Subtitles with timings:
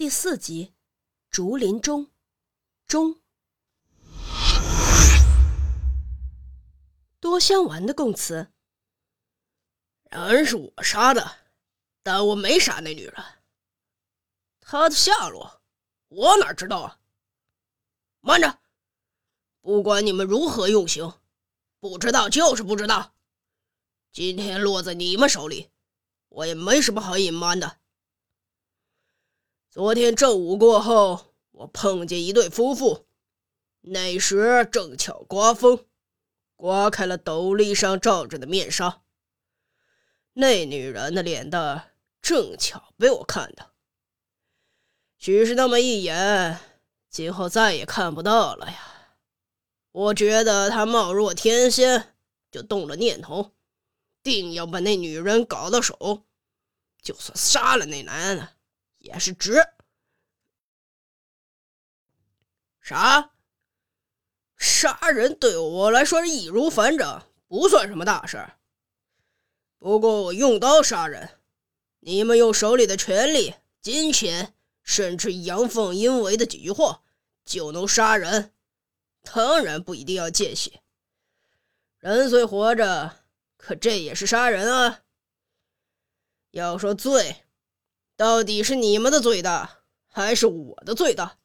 [0.00, 0.72] 第四集，
[1.30, 2.10] 竹林中，
[2.86, 3.20] 中。
[7.20, 8.50] 多香丸的供词：
[10.04, 11.30] 人是我杀的，
[12.02, 13.14] 但我没杀那女人。
[14.62, 15.60] 她的下落，
[16.08, 16.98] 我哪知道啊？
[18.20, 18.58] 慢着，
[19.60, 21.12] 不管你们如何用刑，
[21.78, 23.14] 不知道就是不知道。
[24.10, 25.70] 今天落在你们手里，
[26.30, 27.79] 我也没什么好隐瞒的。
[29.70, 33.06] 昨天正午过后，我碰见一对夫妇，
[33.82, 35.86] 那时正巧刮风，
[36.56, 39.02] 刮开了斗笠上罩着的面纱。
[40.32, 43.70] 那女人的脸蛋正巧被我看到，
[45.16, 46.58] 许是那么一眼，
[47.08, 49.14] 今后再也看不到了呀。
[49.92, 52.16] 我觉得她貌若天仙，
[52.50, 53.52] 就动了念头，
[54.24, 56.24] 定要把那女人搞到手，
[57.00, 58.48] 就算杀了那男的。
[59.00, 59.60] 也是值。
[62.80, 63.32] 啥？
[64.56, 68.58] 杀人对我来说易如反掌，不算什么大事儿。
[69.78, 71.40] 不过我用刀杀人，
[72.00, 77.02] 你们用手里的权力、金钱，甚至阳奉阴违的几句话
[77.44, 78.52] 就能杀人，
[79.22, 80.82] 当然不一定要见血。
[81.98, 83.24] 人虽活着，
[83.56, 85.00] 可这也是杀人啊。
[86.50, 87.44] 要说罪。
[88.20, 91.38] 到底是你们的罪大，还是我的罪大？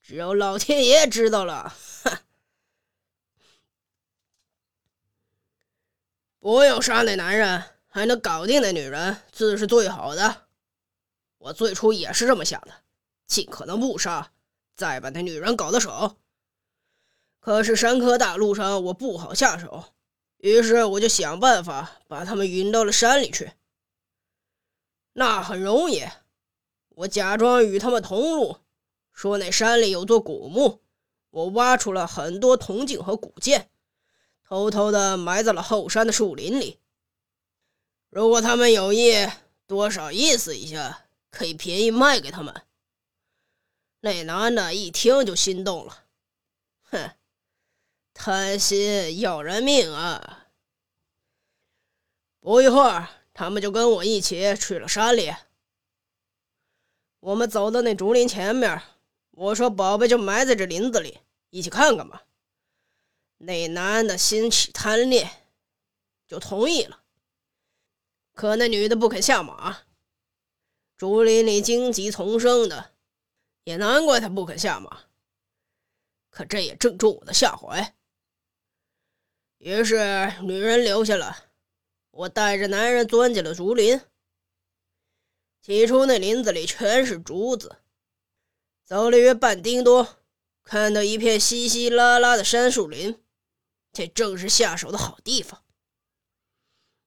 [0.00, 1.74] 只有老天爷知道了。
[2.04, 2.18] 哼！
[6.38, 10.46] 不用杀那男人，还能搞定那女人，自是最好的。
[11.38, 12.72] 我最初也是这么想的，
[13.26, 14.30] 尽可能不杀，
[14.76, 16.18] 再把那女人搞到手。
[17.40, 19.86] 可是山科大路上我不好下手，
[20.36, 23.50] 于是我就想办法把他们引到了山里去。
[25.14, 26.04] 那很容易，
[26.90, 28.58] 我假装与他们同路，
[29.12, 30.82] 说那山里有座古墓，
[31.30, 33.70] 我挖出了很多铜镜和古剑，
[34.42, 36.80] 偷偷的埋在了后山的树林里。
[38.10, 39.28] 如果他们有意，
[39.66, 42.62] 多少意思一下，可以便宜卖给他们。
[44.00, 46.04] 那男的一听就心动了，
[46.82, 47.12] 哼，
[48.12, 50.48] 贪心要人命啊！
[52.40, 53.08] 不一会儿。
[53.34, 55.34] 他们就跟我一起去了山里。
[57.18, 58.80] 我们走到那竹林前面，
[59.32, 61.18] 我说：“宝贝就埋在这林子里，
[61.50, 62.26] 一起看看吧。”
[63.38, 65.28] 那男的心起贪恋，
[66.26, 67.02] 就同意了。
[68.32, 69.78] 可那女的不肯下马。
[70.96, 72.92] 竹林里荆棘丛生的，
[73.64, 75.06] 也难怪她不肯下马。
[76.30, 77.94] 可这也正中我的下怀。
[79.58, 81.53] 于是女人留下了。
[82.16, 84.00] 我带着男人钻进了竹林。
[85.60, 87.78] 起初，那林子里全是竹子。
[88.84, 90.18] 走了约半丁多，
[90.62, 93.20] 看到一片稀稀拉拉的杉树林，
[93.92, 95.64] 这正是下手的好地方。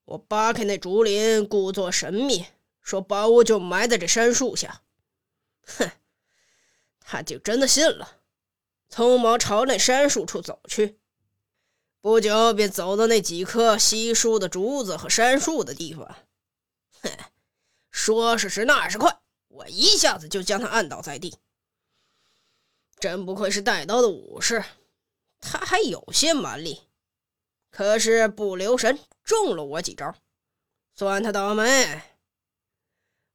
[0.03, 2.45] 我扒开那竹林，故作神秘，
[2.81, 4.81] 说宝物就埋在这杉树下。
[5.61, 5.91] 哼，
[6.99, 8.21] 他就真的信了，
[8.89, 10.99] 匆忙朝那杉树处走去。
[12.07, 16.07] 不久便走到那几棵稀疏的竹子和杉树的地方，
[17.01, 17.11] 哼，
[17.91, 19.19] 说时迟那时快，
[19.49, 21.37] 我一下子就将他按倒在地。
[22.97, 24.63] 真不愧是带刀的武士，
[25.41, 26.87] 他还有些蛮力，
[27.71, 30.15] 可是不留神中了我几招，
[30.95, 32.01] 算他倒霉。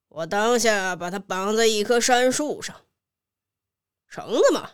[0.09, 2.87] 我当下把他绑在一棵杉树上，
[4.09, 4.71] 绳子嘛，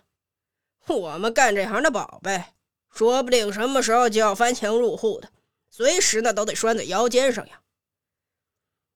[0.87, 2.45] 我们干这行的宝贝。
[2.91, 5.31] 说不定什么时候就要翻墙入户的，
[5.71, 7.63] 随时呢都得拴在腰间上呀。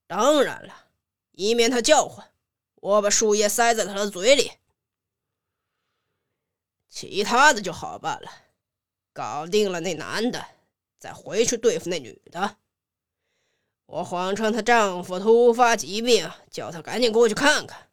[0.07, 0.89] 当然了，
[1.33, 2.33] 以免他叫唤，
[2.75, 4.53] 我把树叶塞在他的嘴里。
[6.89, 8.31] 其他的就好办了，
[9.13, 10.45] 搞定了那男的，
[10.99, 12.57] 再回去对付那女的。
[13.87, 17.89] 我谎称她丈夫突发疾病，叫她赶紧过去看看。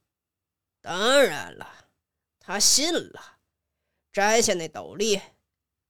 [0.81, 1.86] 当然了，
[2.40, 3.38] 她信了，
[4.12, 5.22] 摘下那斗笠。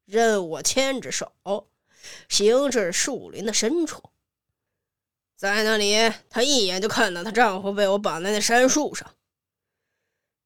[0.10, 1.32] 任我牵着手，
[2.28, 4.02] 行至树林的深处，
[5.36, 9.16] 在那里，她一眼就看到她丈夫被我绑在那杉树上。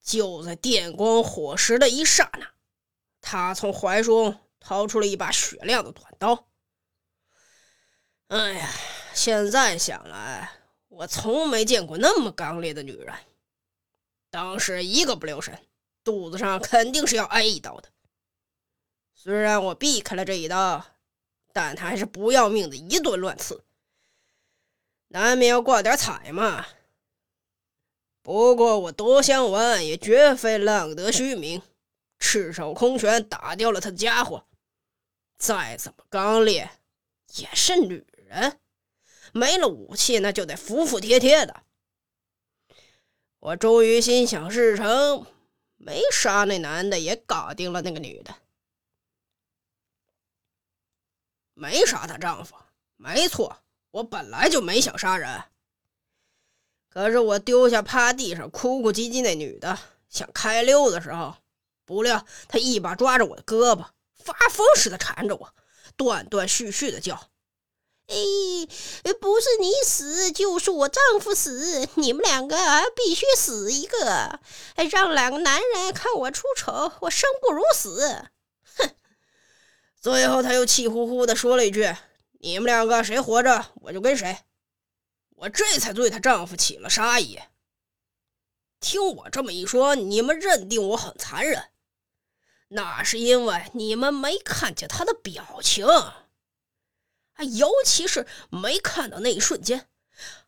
[0.03, 2.45] 就在电光火石的一刹那，
[3.21, 6.49] 她从怀中掏出了一把雪亮的短刀。
[8.27, 8.69] 哎呀，
[9.13, 10.51] 现在想来，
[10.89, 13.15] 我从没见过那么刚烈的女人。
[14.29, 15.57] 当时一个不留神，
[16.03, 17.92] 肚子上肯定是要挨一刀的。
[19.15, 20.85] 虽然我避开了这一刀，
[21.53, 23.63] 但他还是不要命的一顿乱刺，
[25.07, 26.65] 难免要挂点彩嘛。
[28.21, 31.61] 不过我多香丸，也绝非浪得虚名，
[32.19, 34.45] 赤手空拳打掉了他的家伙。
[35.37, 36.71] 再怎么刚烈，
[37.35, 38.59] 也是女人，
[39.33, 41.63] 没了武器那就得服服帖帖的。
[43.39, 45.25] 我终于心想事成，
[45.75, 48.33] 没杀那男的，也搞定了那个女的。
[51.63, 52.55] 没杀她丈夫，
[52.97, 53.55] 没错，
[53.91, 55.43] 我本来就没想杀人。
[56.89, 59.79] 可是我丢下趴地上哭哭唧唧那女的，
[60.09, 61.35] 想开溜的时候，
[61.85, 65.55] 不料她一把抓着我的胳膊，发疯似的缠着我，
[65.95, 67.29] 断断续续的叫。
[68.07, 72.57] 哎，不是你死，就是我丈夫死，你们两个
[72.93, 74.41] 必须死一个，
[74.91, 78.25] 让两个男人看我出丑，我生不如死。
[80.03, 81.95] 最后他又气呼呼的说了一句
[82.41, 84.37] ：“你们两个谁活着，我就跟谁。”
[85.37, 87.39] 我这才对她丈夫起了杀意。
[88.81, 91.69] 听我这么一说，你们认定我很残忍，
[92.67, 95.85] 那是因为你们没看见他的表情。
[95.85, 96.27] 啊，
[97.45, 99.87] 尤其是没看到那一瞬间，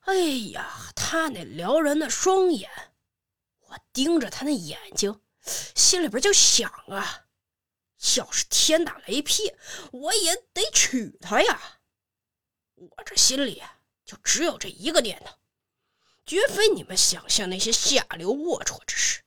[0.02, 0.16] 哎
[0.52, 2.70] 呀，他那撩人的双眼，
[3.70, 5.22] 我盯着他那眼睛，
[5.74, 7.25] 心里边就想啊，
[8.18, 9.54] 要是天打雷劈，
[9.92, 11.80] 我也得娶她呀。
[12.76, 13.64] 我这心里
[14.04, 15.36] 就只有这一个念头，
[16.26, 19.22] 绝非你们想象那些下流龌龊之事。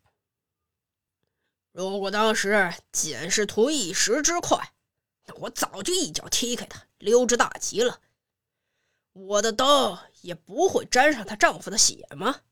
[1.73, 4.75] 如果当时仅是图一时之快，
[5.27, 6.87] 那我早就一脚踢开他。
[6.99, 8.01] 溜之大吉了，
[9.13, 12.43] 我的刀也不会沾上她丈夫的血吗？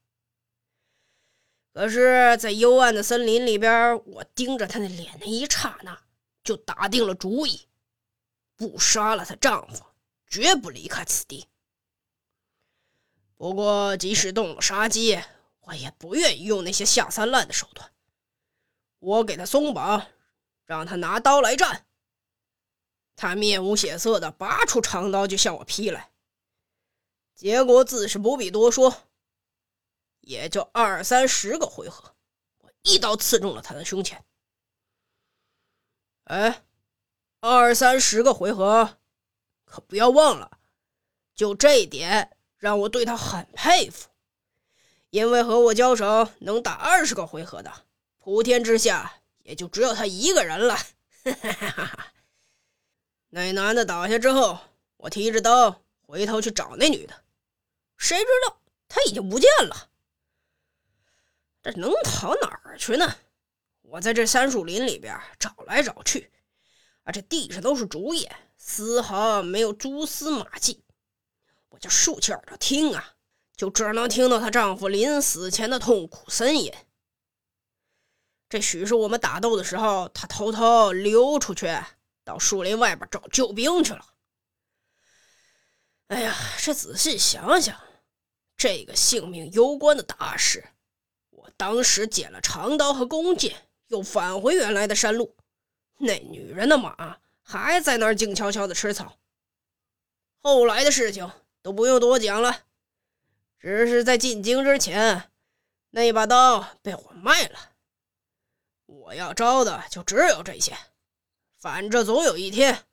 [1.72, 6.05] 可是，在幽暗的森林里边，我盯着她那脸那一刹那，
[6.46, 7.68] 就打定了主意：
[8.56, 9.84] 不杀了她丈夫，
[10.26, 11.46] 绝不离开此地。
[13.36, 15.20] 不过，即使动了杀机，
[15.60, 17.92] 我也不愿意用那些下三滥的手段。
[19.00, 20.06] 我给她松绑，
[20.64, 21.84] 让她拿刀来战。
[23.16, 26.12] 他面无血色的拔出长刀就向我劈来，
[27.34, 29.04] 结果自是不必多说，
[30.20, 32.14] 也就二三十个回合，
[32.58, 34.22] 我一刀刺中了他的胸前。
[36.26, 36.64] 哎，
[37.38, 38.98] 二三十个回合，
[39.64, 40.58] 可不要忘了，
[41.34, 44.08] 就这一点让我对他很佩服，
[45.10, 47.72] 因为和我交手能打二十个回合的，
[48.18, 50.74] 普天之下也就只有他一个人了。
[50.74, 52.12] 哈哈哈哈。
[53.28, 54.58] 那男的倒下之后，
[54.96, 57.22] 我提着刀回头去找那女的，
[57.96, 59.90] 谁知道她已经不见了。
[61.62, 63.16] 这能逃哪儿去呢？
[63.88, 66.30] 我在这山树林里边找来找去，
[67.04, 70.82] 啊，这地上都是竹叶，丝毫没有蛛丝马迹。
[71.68, 73.14] 我就竖起耳朵听啊，
[73.56, 76.72] 就只能听到她丈夫临死前的痛苦呻吟。
[78.48, 81.68] 这许是我们打斗的时候，她偷偷溜出去。
[82.24, 84.04] 到树林外边找救兵去了。
[86.08, 87.80] 哎呀，这仔细想想，
[88.56, 90.70] 这个性命攸关的大事，
[91.30, 95.36] 我当时捡了长刀和弓箭，又返回原来的山路，
[95.98, 99.18] 那女人的马还在那儿静悄悄的吃草。
[100.38, 101.30] 后来的事情
[101.62, 102.64] 都不用多讲了，
[103.58, 105.30] 只是在进京之前，
[105.90, 107.58] 那把刀被我卖了。
[108.86, 110.76] 我要招的就只有这些。
[111.58, 112.84] 反正总有一天，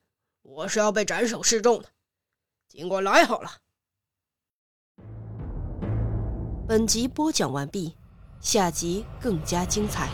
[0.42, 1.90] 我是要被斩首示众的。
[2.68, 3.60] 尽管来好了。
[6.68, 7.96] 本集播讲完毕，
[8.40, 10.10] 下集更加精彩。